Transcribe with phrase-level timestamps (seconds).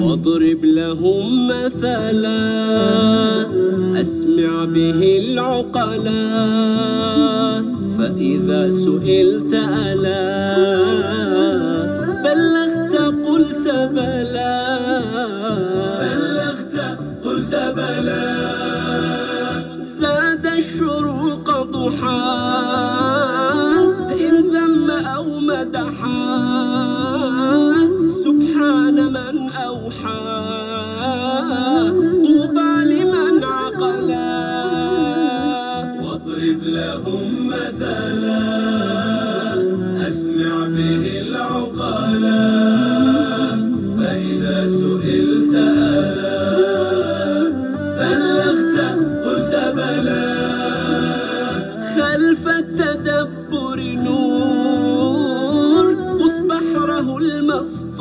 [0.00, 2.40] واضرب لهم مثلا
[4.00, 6.24] أسمع به العقلا
[7.98, 10.44] فإذا سئلت ألا
[12.24, 12.96] بلغت
[13.28, 14.54] قلت بلى.
[16.00, 18.24] بلغت قلت بلى.
[19.82, 22.44] زاد الشروق ضحى.
[25.46, 26.24] مدحا.
[28.08, 30.44] سبحان من أوحى.
[32.24, 34.34] طوبى لمن عقلا.
[36.02, 38.44] واضرب لهم مثلا.
[40.08, 42.44] أسمع به العقلا.
[43.98, 46.34] فإذا سئلت ألا.
[48.00, 48.78] بلغت
[49.24, 50.34] قلت بلى.
[51.96, 54.23] خلف التدبر نور.
[57.64, 57.96] المسطور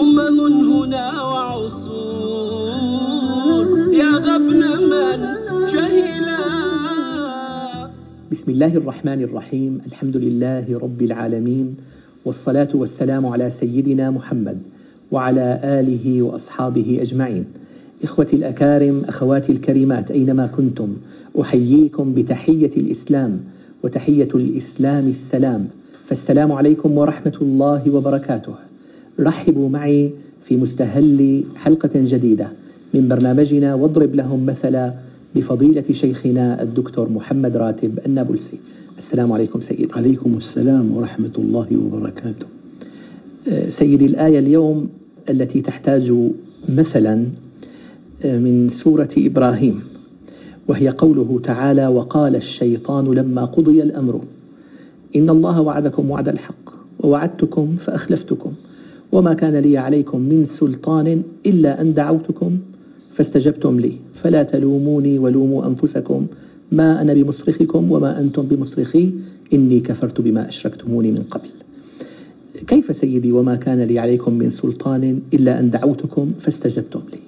[0.00, 0.38] أمم
[0.72, 2.08] هنا وعصور.
[3.94, 5.18] يا غبن من
[5.72, 6.38] جهلا.
[8.32, 9.80] بسم الله الرحمن الرحيم.
[9.86, 11.76] الحمد لله رب العالمين.
[12.24, 14.58] والصلاة والسلام على سيدنا محمد
[15.12, 17.44] وعلى آله وأصحابه أجمعين.
[18.02, 20.96] إخوتي الأكارم أخواتي الكريمات أينما كنتم
[21.40, 23.40] أحييكم بتحية الإسلام
[23.84, 25.68] وتحية الإسلام السلام.
[26.08, 28.54] فالسلام عليكم ورحمة الله وبركاته.
[29.20, 32.48] رحبوا معي في مستهل حلقة جديدة
[32.94, 34.94] من برنامجنا واضرب لهم مثلا
[35.34, 38.56] بفضيلة شيخنا الدكتور محمد راتب النابلسي.
[38.98, 39.88] السلام عليكم سيدي.
[39.96, 42.46] عليكم السلام ورحمة الله وبركاته.
[43.68, 44.88] سيدي الآية اليوم
[45.30, 46.12] التي تحتاج
[46.68, 47.24] مثلا
[48.24, 49.80] من سورة إبراهيم
[50.68, 54.20] وهي قوله تعالى وقال الشيطان لما قضي الأمر
[55.16, 56.70] إن الله وعدكم وعد الحق
[57.00, 58.52] ووعدتكم فأخلفتكم
[59.12, 62.58] وما كان لي عليكم من سلطان إلا أن دعوتكم
[63.10, 63.92] فاستجبتم لي.
[64.14, 66.26] فلا تلوموني ولوموا أنفسكم.
[66.72, 69.10] ما أنا بمصرخكم وما أنتم بمصرخي.
[69.52, 71.48] إني كفرت بما أشركتموني من قبل.
[72.66, 77.18] كيف سيدي وما كان لي عليكم من سلطان إلا أن دعوتكم فاستجبتم لي؟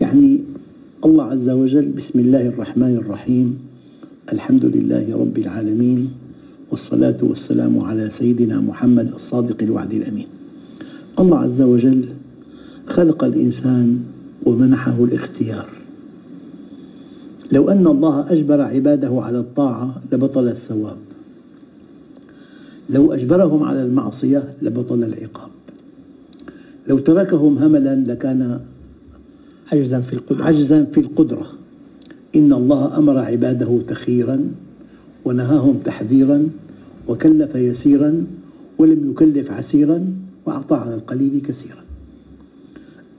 [0.00, 0.40] يعني
[1.04, 3.58] الله عز وجل بسم الله الرحمن الرحيم
[4.32, 6.10] الحمد لله رب العالمين
[6.70, 10.26] والصلاة والسلام على سيدنا محمد الصادق الوعد الأمين.
[11.20, 12.04] الله عز وجل
[12.86, 14.00] خلق الإنسان
[14.46, 15.68] ومنحه الاختيار.
[17.52, 20.96] لو أن الله أجبر عباده على الطاعة لبطل الثواب.
[22.90, 25.50] لو أجبرهم على المعصية لبطل العقاب.
[26.88, 28.60] لو تركهم هملا لكان
[29.72, 30.44] عجزا في القدرة.
[30.44, 31.46] عجزا في القدرة.
[32.36, 34.50] إن الله أمر عباده تخيرا
[35.26, 36.48] ونهاهم تحذيرا
[37.08, 38.26] وكلف يسيرا
[38.78, 40.14] ولم يكلف عسيرا
[40.46, 41.84] وأعطى على القليل كثيرا.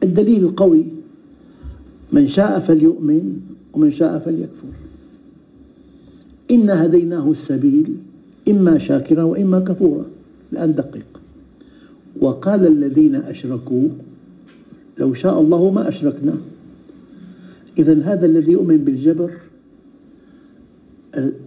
[0.03, 0.85] الدليل القوي
[2.13, 3.39] من شاء فليؤمن
[3.73, 4.73] ومن شاء فليكفر.
[6.51, 7.95] إنا هديناه السبيل
[8.49, 10.05] إما شاكرا وإما كفورا.
[10.53, 11.21] الآن دقق
[12.21, 13.87] وقال الذين أشركوا
[14.97, 16.33] لو شاء الله ما أشركنا.
[17.79, 19.31] إذا هذا الذي يؤمن بالجبر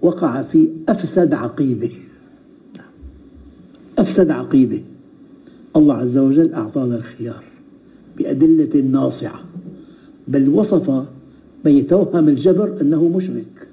[0.02, 1.88] وقع في أفسد عقيدة.
[3.98, 4.80] أفسد عقيدة.
[5.76, 7.44] الله عز وجل أعطانا الخيار
[8.18, 9.40] بأدلة ناصعة
[10.28, 10.90] بل وصف
[11.64, 13.68] من يتوهم الجبر أنه مشرك.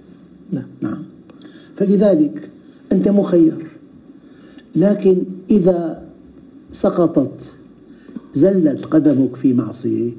[0.52, 0.68] نعم.
[0.82, 1.04] نعم.
[1.76, 2.50] فلذلك
[2.92, 3.68] أنت مخير.
[4.76, 6.08] لكن إذا
[6.72, 7.54] سقطت
[8.34, 10.12] زلت قدمك في معصية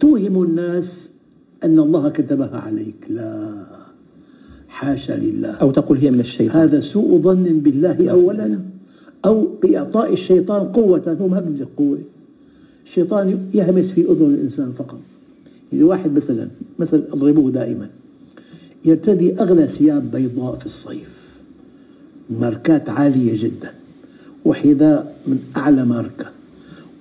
[0.00, 1.10] توهم الناس
[1.64, 2.94] أن الله كتبها عليك.
[3.08, 3.64] لا.
[4.74, 5.48] حاشا لله.
[5.48, 6.62] أو تقول هي من الشيطان.
[6.62, 8.58] هذا سوء ظن بالله أولا
[9.24, 11.98] أو بإعطاء الشيطان قوة هو ما بيملك قوة
[12.86, 14.98] الشيطان يهمس في أذن الإنسان فقط.
[15.72, 16.48] يعني واحد مثلا
[16.78, 17.88] مثلا أضربه دائما.
[18.84, 21.42] يرتدي أغلى ثياب بيضاء في الصيف.
[22.30, 23.70] ماركات عالية جدا.
[24.44, 26.26] وحذاء من أعلى ماركة.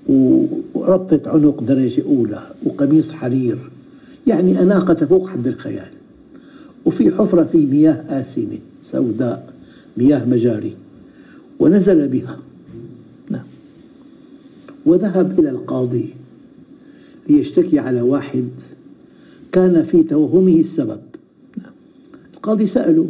[0.10, 3.58] وربطة عنق درجة أولى وقميص حرير.
[4.28, 5.90] يعني أناقة فوق حد الخيال.
[6.86, 9.54] وفي حفرة في مياه آسنة سوداء
[9.98, 10.74] مياه مجاري
[11.60, 12.40] ونزل بها.
[13.30, 13.46] نعم.
[14.86, 16.10] وذهب إلى القاضي
[17.30, 18.50] ليشتكي على واحد
[19.52, 21.00] كان في توهمه السبب.
[22.34, 23.10] القاضي سأله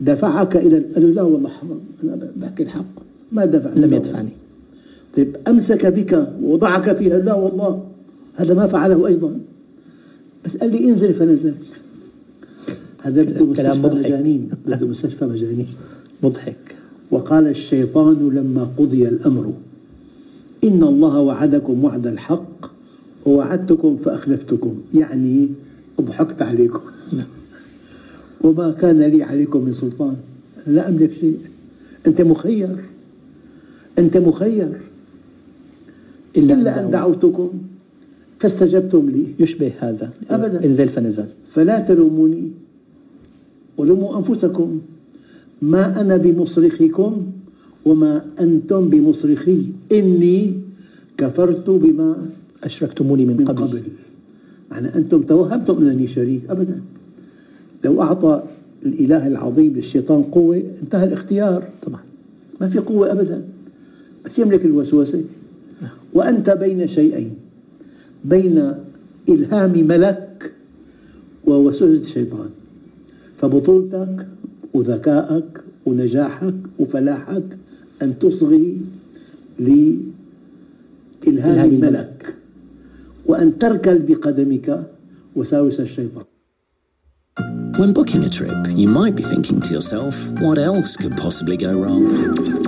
[0.00, 2.84] دفعك إلى قال له لا والله حرام أنا بحكي الحق
[3.32, 4.30] ما دفع لم يدفعني.
[5.16, 7.18] طيب أمسك بك ووضعك فيها.
[7.18, 7.84] لا والله
[8.34, 9.38] هذا ما فعله أيضا.
[10.44, 11.80] بس قال لي انزل فنزلت.
[13.06, 14.04] هذا بده مستشفى مضحك.
[14.06, 15.66] مجانين بده مستشفى مجانين.
[16.22, 16.76] مضحك.
[17.10, 19.54] وقال الشيطان لما قضي الأمر
[20.64, 22.66] إن الله وعدكم وعد الحق
[23.26, 24.78] ووعدتكم فأخلفتكم.
[24.94, 25.48] يعني
[26.00, 26.80] ضحكت عليكم.
[27.12, 27.26] نعم.
[28.44, 30.16] وما كان لي عليكم من سلطان.
[30.66, 31.38] لا أملك شيء.
[32.06, 32.76] أنت مخير.
[33.98, 34.80] أنت مخير.
[36.36, 37.50] إلا أن دعوتكم
[38.38, 39.26] فاستجبتم لي.
[39.38, 40.10] يشبه هذا.
[40.30, 40.64] أبداً.
[40.64, 41.26] انزل فنزل.
[41.48, 42.65] فلا تلوموني.
[43.76, 44.80] ولوموا أنفسكم.
[45.62, 47.26] ما أنا بمصرخكم
[47.84, 49.62] وما أنتم بمصرخي.
[49.92, 50.54] إني
[51.16, 52.26] كفرت بما
[52.64, 53.82] أشركتموني من, من قبل, قبل.
[54.70, 56.80] معنى أنتم توهمتم أنني شريك أبدا.
[57.84, 58.42] لو أعطى
[58.86, 61.68] الإله العظيم للشيطان قوة انتهى الاختيار.
[61.86, 62.00] طبعا.
[62.60, 63.44] ما في قوة أبدا.
[64.24, 65.24] بس يملك الوسوسة.
[66.14, 67.34] وأنت بين شيئين.
[68.24, 68.72] بين
[69.28, 70.52] إلهام ملك
[71.44, 72.50] ووسوسة الشيطان.
[73.36, 74.26] فبطولتك
[74.74, 77.58] وذكائك ونجاحك وفلاحك
[78.02, 78.80] أن تصغي
[79.58, 80.12] لإلهام
[81.28, 82.34] إلهام الملك
[83.26, 84.86] وأن تركل بقدمك
[85.36, 86.24] وساوس الشيطان
[87.78, 91.78] When booking a trip, you might be thinking to yourself, what else could possibly go
[91.78, 92.64] wrong?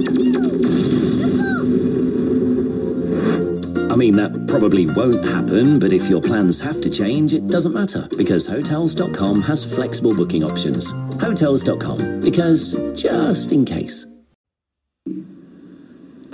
[4.03, 8.03] Mean, that probably won't happen, but if your plans have to change, it doesn't matter
[8.21, 10.83] because Hotels.com has flexible booking options.
[11.27, 11.99] Hotels.com,
[12.29, 12.61] because
[13.07, 13.99] just in case.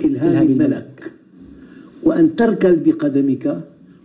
[0.05, 1.11] إلهام الملك
[2.03, 3.63] وأن تركل بقدمك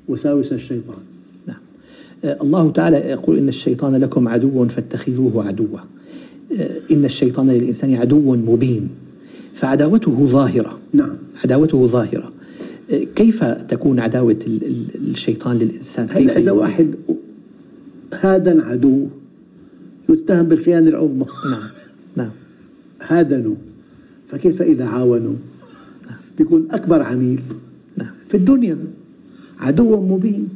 [0.08, 1.02] وساوس الشيطان.
[1.46, 1.60] نعم.
[2.24, 5.78] آه، الله تعالى يقول إن الشيطان لكم عدو فاتخذوه عدوا.
[6.58, 8.88] آه، إن الشيطان للإنسان عدو مبين
[9.54, 10.78] فعداوته ظاهرة.
[10.92, 11.16] نعم.
[11.44, 12.39] عداوته ظاهرة.
[13.16, 16.94] كيف تكون عداوة ال- ال- الشيطان للإنسان؟ كيف إذا؟ واحد
[18.20, 19.06] هذا عدو
[20.08, 21.26] يتهم بالخيانة العظمى.
[21.50, 21.70] نعم
[22.16, 22.30] نعم.
[23.02, 23.54] هادنوا
[24.28, 25.34] فكيف إذا عاونوا؟
[26.38, 27.40] بيكون أكبر عميل
[27.96, 28.10] نعم.
[28.28, 28.78] في الدنيا.
[29.58, 30.48] عدو مبين.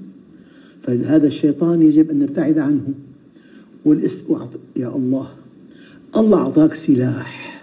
[0.82, 2.86] فهذا الشيطان يجب أن نبتعد عنه.
[3.84, 4.22] والاس...
[4.28, 5.28] وأعط- يا الله.
[6.16, 7.62] الله أعطاك سلاح.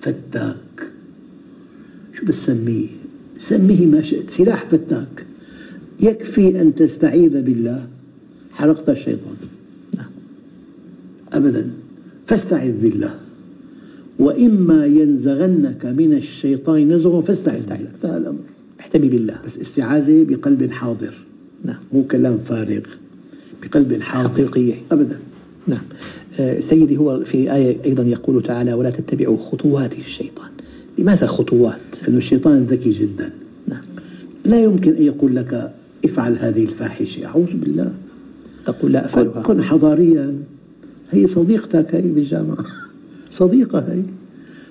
[0.00, 0.90] فتاك.
[2.12, 2.86] شو بتسميه؟
[3.40, 5.26] سميه ما شئت سلاح فتاك.
[6.02, 7.86] يكفي أن تستعيذ بالله.
[8.52, 9.36] حرقت الشيطان.
[9.96, 10.10] نعم.
[11.32, 11.70] أبدا.
[12.26, 13.14] فاستعذ بالله.
[14.18, 17.66] وإما ينزغنك من الشيطان نزغ فاستعذ.
[17.66, 17.90] بالله.
[17.94, 18.44] انتهى الأمر.
[18.80, 19.38] احتمي بالله.
[19.46, 21.14] بس استعاذة بقلب حاضر.
[21.64, 21.78] نعم.
[21.92, 22.82] مو كلام فارغ.
[23.62, 24.28] بقلب حاضر.
[24.28, 24.74] حقيقية.
[24.92, 25.18] أبدا.
[25.66, 25.82] نعم.
[26.40, 30.50] آه، سيدي هو في آية أيضا يقول تعالى ولا تتبعوا خطوات الشيطان.
[30.98, 33.32] لماذا خطوات؟ لأن الشيطان ذكي جدا.
[33.68, 33.82] نعم.
[34.44, 35.72] لا يمكن أن يقول لك
[36.04, 37.26] افعل هذه الفاحشة.
[37.26, 37.94] أعوذ بالله.
[38.66, 39.42] أقول لا أفعلها.
[39.42, 40.34] كن حضاريا.
[41.10, 42.64] هي صديقتك هي بالجامعة.
[43.30, 44.02] صديقة هي.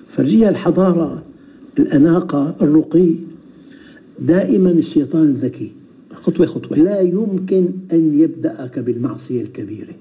[0.08, 1.22] فرجيها الحضارة
[1.78, 3.14] الأناقة الرقي.
[4.18, 5.72] دائما الشيطان ذكي.
[6.14, 6.78] خطوة خطوة.
[6.78, 9.94] لا يمكن أن يبدأك بالمعصية الكبيرة.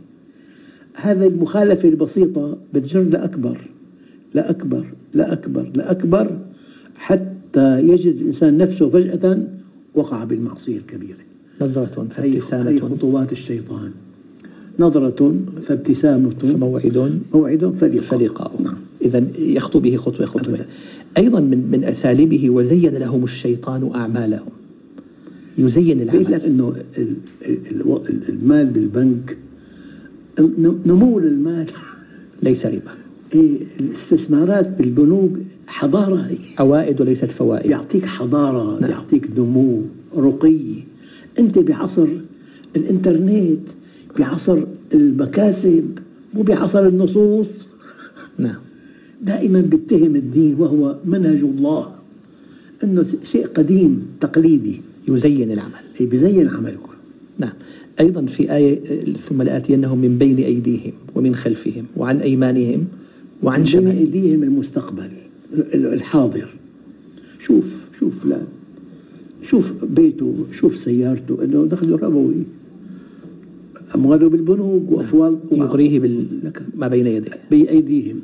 [0.96, 3.62] هذا المخالفة البسيطة بتجر لأكبر
[4.34, 6.40] لأكبر لأكبر لأكبر
[6.96, 9.48] حتى يجد الإنسان نفسه فجأة
[9.96, 11.18] وقع بالمعصية الكبيرة.
[11.62, 12.80] نظرة فابتسامة.
[12.80, 13.92] خطوات الشيطان.
[14.80, 16.30] نظرة فابتسامة.
[16.30, 17.22] فموعد.
[17.34, 18.76] موعد فلقاء فلقاء نعم.
[19.02, 20.54] إذا يخطو به خطوة خطوة.
[20.54, 20.66] أبداً.
[21.18, 24.50] أيضا من من أساليبه وزين لهم الشيطان أعمالهم.
[25.58, 27.16] يزين بيقول العمل لك ال- ال-
[28.10, 29.38] ال- المال بالبنك
[30.40, 31.68] نم- نمو المال.
[32.44, 32.92] ليس ربا.
[33.36, 35.32] الاستثمارات بالبنوك
[35.68, 36.16] حضارة.
[36.16, 37.68] هي عوائد وليست فوائد.
[37.68, 38.90] بيعطيك حضارة نعم.
[38.90, 39.82] بيعطيك نمو
[40.18, 40.60] رقي.
[41.40, 42.08] أنت بعصر
[42.78, 43.62] الإنترنت
[44.20, 46.00] بعصر المكاسب
[46.34, 47.68] مو بعصر النصوص.
[48.38, 48.60] نعم.
[49.22, 51.92] دائما بيتهم الدين وهو منهج الله.
[52.84, 54.82] أنه شيء قديم تقليدي.
[55.08, 55.84] يزين العمل.
[56.02, 56.80] أي بزين عمله.
[57.38, 57.54] نعم.
[58.00, 62.86] أيضا في آية ثم لآتينهم من بين أيديهم ومن خلفهم وعن أيمانهم.
[63.44, 65.10] وعن شمائلهم أيديهم المستقبل
[65.54, 66.50] ال- الحاضر.
[67.40, 68.48] شوف شوف فلان
[69.44, 72.44] شوف بيته شوف سيارته إنه دخله ربوي
[73.96, 76.00] أمواله بالبنوك وأفوال يغريه
[76.44, 76.62] لك.
[76.74, 77.32] بما بين يديه.
[77.52, 78.20] بأيديهم.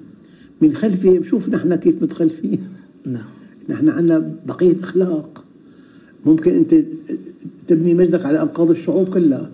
[0.61, 2.59] من خلفهم شوف نحن كيف متخلفين.
[3.05, 3.25] نعم.
[3.69, 5.43] نحن عندنا بقية أخلاق.
[6.25, 6.75] ممكن أنت
[7.67, 9.49] تبني مجدك على انقاض الشعوب كلها.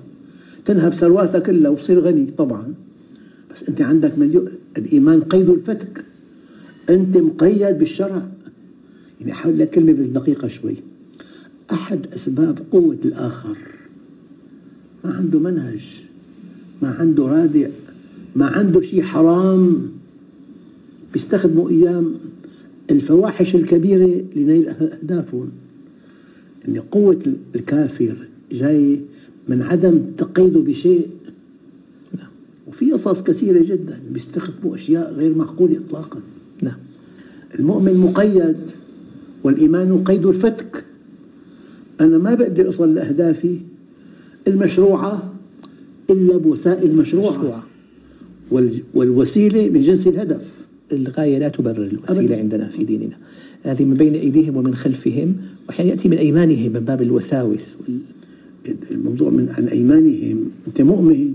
[0.65, 2.73] تنهب ثرواتها كلها وتصير غني طبعا.
[3.55, 4.47] بس أنت عندك مليون
[4.77, 6.05] الإيمان قيد الفتك.
[6.89, 8.31] أنت مقيد بالشرع.
[9.19, 10.75] يعني حاول لك كلمة بس دقيقة شوي.
[11.71, 13.57] أحد أسباب قوة الآخر.
[15.03, 16.03] ما عنده منهج.
[16.81, 17.69] ما عنده رادع.
[18.35, 19.91] ما عنده شيء حرام.
[21.13, 22.13] بيستخدموا أيام
[22.91, 25.51] الفواحش الكبيرة لنيل أهدافهم.
[26.67, 27.23] أن قوة
[27.55, 28.15] الكافر
[28.51, 29.01] جاي
[29.47, 31.07] من عدم تقيده بشيء
[32.71, 36.19] وفي قصص كثيرة جدا بيستخدموا أشياء غير معقولة إطلاقا.
[36.61, 36.77] نعم.
[37.59, 38.57] المؤمن مقيد
[39.43, 40.83] والإيمان قيد الفتك.
[42.01, 43.57] أنا ما بقدر أصل لأهدافي
[44.47, 45.33] المشروعة
[46.09, 47.63] إلا بوسائل مشروعة, مشروعة.
[48.51, 50.61] وال- والوسيلة من جنس الهدف.
[50.91, 52.37] الغاية لا تبرر الوسيلة أبداً.
[52.37, 53.17] عندنا في ديننا.
[53.63, 55.35] هذه من بين أيديهم ومن خلفهم
[55.67, 57.75] وأحيانا يأتي من أيمانهم من باب الوساوس.
[57.79, 57.99] وال...
[58.91, 60.49] الموضوع من عن أيمانهم.
[60.67, 61.33] أنت مؤمن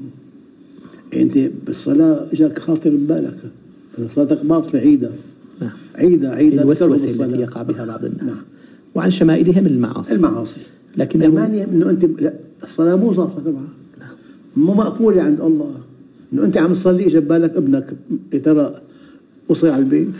[1.15, 3.35] أنت بالصلاة جاك خاطر ببالك
[4.15, 5.11] صلاتك باطلة عيدها
[5.61, 5.71] نعم.
[5.95, 7.27] عيدها بكرهوا الوسوسة بالصلاة.
[7.27, 8.23] التي يقع بها بعض الناس.
[8.23, 8.37] نعم.
[8.95, 10.15] وعن شمائلهم المعاصي.
[10.15, 10.61] المعاصي.
[10.97, 12.35] لكنه- ايمانهم إنه انت لا
[12.65, 13.69] الصلاة مو ظابطة تبعها
[14.57, 15.75] مو مقبوله عند الله.
[16.33, 17.97] إنه أنت عم تصلي اجى ببالك ابنك.
[18.33, 18.75] يا ترى
[19.49, 20.17] وصل على البيت.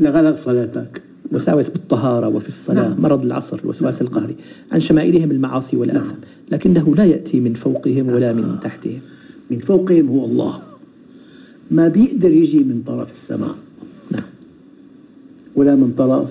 [0.00, 1.02] لغلق صلاتك.
[1.32, 2.88] وساوس بالطهارة وفي الصلاة.
[2.88, 3.02] نعم.
[3.02, 4.36] مرض العصر الوسواس القهري.
[4.72, 6.16] عن شمائلهم المعاصي والآثام
[6.52, 9.00] لكنه لا يأتي من فوقهم ولا من تحتهم.
[9.50, 10.62] من فوقهم هو الله.
[11.70, 13.56] ما بيقدر يجي من طرف السماء.
[14.10, 14.28] نعم.
[15.56, 16.30] ولا من طرف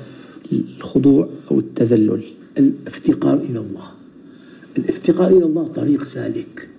[0.51, 2.24] الخضوع أو التذلل.
[2.60, 3.88] الافتقار إلى الله.
[4.77, 6.70] الافتقار إلى الله طريق سالك.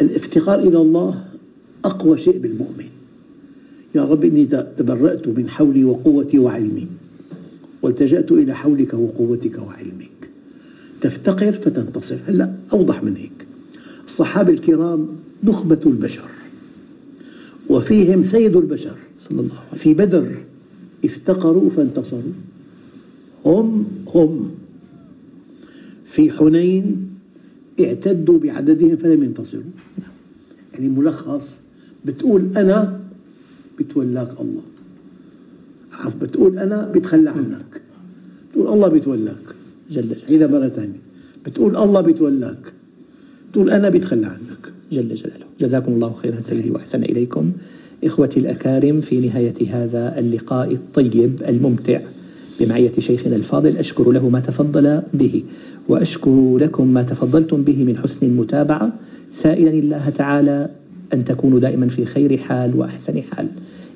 [0.00, 1.24] الافتقار إلى الله
[1.84, 2.88] أقوى شيء بالمؤمن.
[3.94, 6.86] يا رب إني تبرأت من حولي وقوتي وعلمي.
[7.82, 10.30] والتجأت إلى حولك وقوتك وعلمك.
[11.00, 12.18] تفتقر فتنتصر.
[12.26, 13.46] هلا أوضح من هيك.
[14.06, 15.08] الصحابة الكرام
[15.44, 16.30] نخبة البشر
[17.68, 20.36] وفيهم سيد البشر صلى الله عليه في بدر
[21.04, 22.32] افتقروا فانتصروا.
[23.44, 24.54] هم هم.
[26.04, 27.10] في حنين
[27.80, 29.62] اعتدوا بعددهم فلم ينتصروا.
[30.72, 31.56] يعني ملخص
[32.04, 33.00] بتقول أنا
[33.78, 34.62] بتولاك الله.
[36.20, 37.80] بتقول أنا بيتخلى عنك.
[38.50, 39.44] بتقول الله بيتولاك
[39.90, 41.00] جل عيدها مرة ثانية.
[41.46, 42.72] بتقول الله بيتولاك
[43.50, 44.63] بتقول أنا بيتخلى عنك.
[44.92, 45.46] جل جلاله.
[45.60, 47.52] جزاكم الله خيرا سيدي وأحسن إليكم.
[48.04, 52.00] إخوتي الأكارم في نهاية هذا اللقاء الطيب الممتع
[52.60, 55.42] بمعية شيخنا الفاضل أشكر له ما تفضل به
[55.88, 58.92] وأشكر لكم ما تفضلتم به من حسن المتابعة.
[59.30, 60.68] سائلا الله تعالى
[61.14, 63.46] أن تكونوا دائما في خير حال وأحسن حال.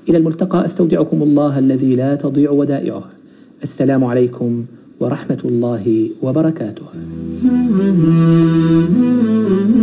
[0.09, 3.04] إلى الملتقى أستودعكم الله الذي لا تضيع ودائعه.
[3.62, 4.64] السلام عليكم
[5.00, 6.85] ورحمة الله وبركاته.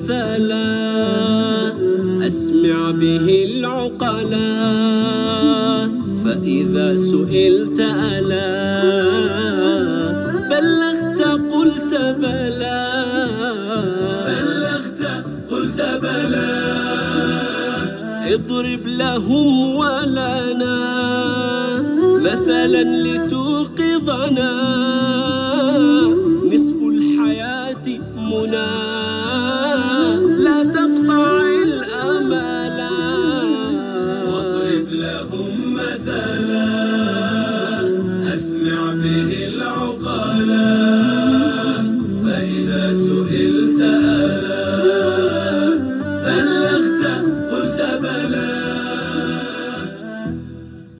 [0.00, 1.76] مثلا
[2.26, 4.50] أسمع به العقلا
[6.24, 8.50] فإذا سئلت ألا
[10.50, 12.82] بلغت قلت بلى.
[14.26, 15.02] بلغت
[15.50, 16.50] قلت بلى.
[18.34, 20.78] اضرب لهم ولنا
[22.20, 24.50] مثلا لتوقظنا.